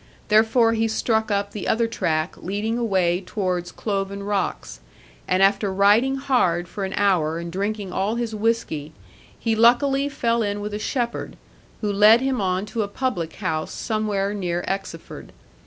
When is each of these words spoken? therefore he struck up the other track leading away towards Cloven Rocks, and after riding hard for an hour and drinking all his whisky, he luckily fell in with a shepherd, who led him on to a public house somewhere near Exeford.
therefore 0.29 0.73
he 0.73 0.87
struck 0.87 1.29
up 1.29 1.51
the 1.51 1.67
other 1.67 1.85
track 1.85 2.35
leading 2.37 2.75
away 2.75 3.21
towards 3.23 3.71
Cloven 3.71 4.23
Rocks, 4.23 4.79
and 5.27 5.43
after 5.43 5.71
riding 5.71 6.15
hard 6.15 6.67
for 6.67 6.83
an 6.85 6.93
hour 6.95 7.37
and 7.37 7.51
drinking 7.51 7.93
all 7.93 8.15
his 8.15 8.33
whisky, 8.33 8.93
he 9.39 9.55
luckily 9.55 10.09
fell 10.09 10.41
in 10.41 10.59
with 10.59 10.73
a 10.73 10.79
shepherd, 10.79 11.37
who 11.81 11.93
led 11.93 12.19
him 12.19 12.41
on 12.41 12.65
to 12.65 12.81
a 12.81 12.87
public 12.87 13.33
house 13.35 13.71
somewhere 13.75 14.33
near 14.33 14.63
Exeford. 14.67 15.29